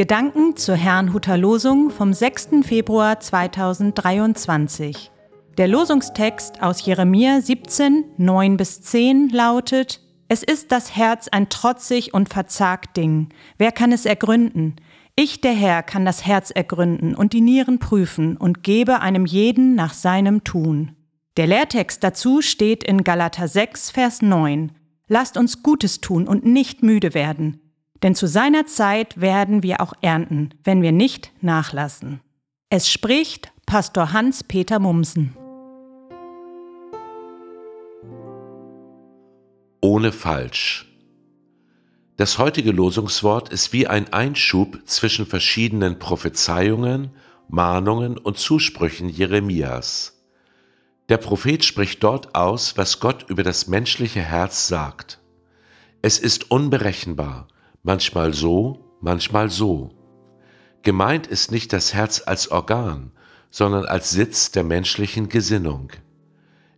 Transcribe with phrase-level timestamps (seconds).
[0.00, 2.62] Gedanken zur Herrnhuter Losung vom 6.
[2.62, 5.10] Februar 2023.
[5.58, 12.14] Der Losungstext aus Jeremia 17, 9 bis 10 lautet, Es ist das Herz ein trotzig
[12.14, 13.28] und verzagt Ding.
[13.58, 14.76] Wer kann es ergründen?
[15.16, 19.74] Ich, der Herr, kann das Herz ergründen und die Nieren prüfen und gebe einem jeden
[19.74, 20.96] nach seinem Tun.
[21.36, 24.72] Der Lehrtext dazu steht in Galater 6, Vers 9.
[25.08, 27.60] Lasst uns Gutes tun und nicht müde werden,
[28.02, 32.20] denn zu seiner Zeit werden wir auch ernten, wenn wir nicht nachlassen.
[32.70, 35.36] Es spricht Pastor Hans-Peter Mumsen.
[39.82, 40.86] Ohne falsch.
[42.16, 47.12] Das heutige Losungswort ist wie ein Einschub zwischen verschiedenen Prophezeiungen,
[47.48, 50.22] Mahnungen und Zusprüchen Jeremias.
[51.08, 55.18] Der Prophet spricht dort aus, was Gott über das menschliche Herz sagt.
[56.02, 57.48] Es ist unberechenbar,
[57.82, 59.90] manchmal so, manchmal so.
[60.82, 63.12] Gemeint ist nicht das Herz als Organ,
[63.50, 65.92] sondern als Sitz der menschlichen Gesinnung.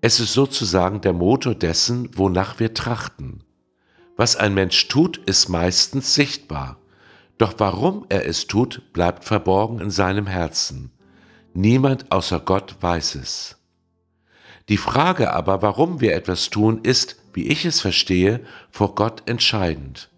[0.00, 3.42] Es ist sozusagen der Motor dessen, wonach wir trachten.
[4.16, 6.78] Was ein Mensch tut, ist meistens sichtbar.
[7.38, 10.92] Doch warum er es tut, bleibt verborgen in seinem Herzen.
[11.54, 13.56] Niemand außer Gott weiß es.
[14.68, 18.40] Die Frage aber, warum wir etwas tun, ist, wie ich es verstehe,
[18.70, 20.10] vor Gott entscheidend.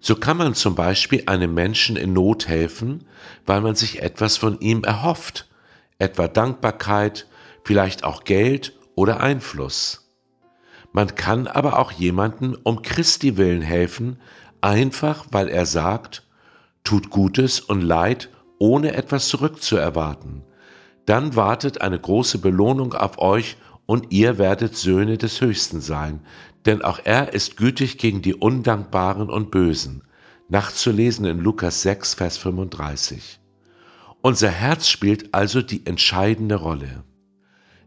[0.00, 3.04] So kann man zum Beispiel einem Menschen in Not helfen,
[3.44, 5.46] weil man sich etwas von ihm erhofft,
[5.98, 7.26] etwa Dankbarkeit,
[7.64, 10.10] vielleicht auch Geld oder Einfluss.
[10.92, 14.18] Man kann aber auch jemanden um Christi willen helfen,
[14.62, 16.26] einfach weil er sagt,
[16.82, 20.42] tut Gutes und Leid, ohne etwas zurückzuerwarten.
[21.06, 23.56] Dann wartet eine große Belohnung auf euch
[23.86, 26.20] und ihr werdet Söhne des Höchsten sein,
[26.66, 30.02] denn auch er ist gütig gegen die Undankbaren und Bösen.
[30.48, 33.40] Nachzulesen in Lukas 6, Vers 35.
[34.22, 37.04] Unser Herz spielt also die entscheidende Rolle.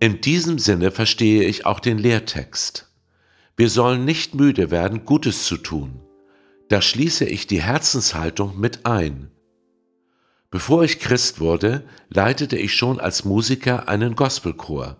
[0.00, 2.90] In diesem Sinne verstehe ich auch den Lehrtext.
[3.56, 6.00] Wir sollen nicht müde werden, Gutes zu tun.
[6.68, 9.30] Da schließe ich die Herzenshaltung mit ein.
[10.50, 14.96] Bevor ich Christ wurde, leitete ich schon als Musiker einen Gospelchor.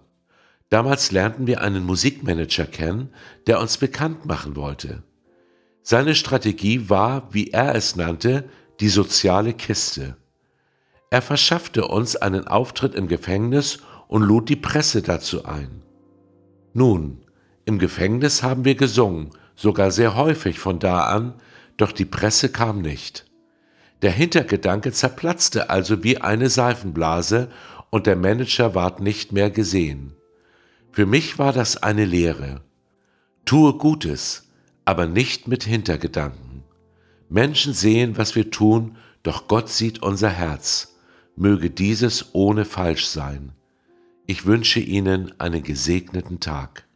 [0.68, 3.10] Damals lernten wir einen Musikmanager kennen,
[3.46, 5.04] der uns bekannt machen wollte.
[5.82, 8.48] Seine Strategie war, wie er es nannte,
[8.80, 10.16] die soziale Kiste.
[11.10, 13.78] Er verschaffte uns einen Auftritt im Gefängnis
[14.08, 15.82] und lud die Presse dazu ein.
[16.74, 17.24] Nun,
[17.64, 21.34] im Gefängnis haben wir gesungen, sogar sehr häufig von da an,
[21.76, 23.24] doch die Presse kam nicht.
[24.02, 27.50] Der Hintergedanke zerplatzte also wie eine Seifenblase
[27.90, 30.15] und der Manager ward nicht mehr gesehen.
[30.96, 32.62] Für mich war das eine Lehre.
[33.44, 34.48] Tue Gutes,
[34.86, 36.64] aber nicht mit Hintergedanken.
[37.28, 40.96] Menschen sehen, was wir tun, doch Gott sieht unser Herz.
[41.36, 43.52] Möge dieses ohne falsch sein.
[44.24, 46.86] Ich wünsche Ihnen einen gesegneten Tag.